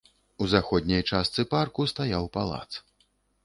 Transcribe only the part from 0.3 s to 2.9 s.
У заходняй частцы парку стаяў палац.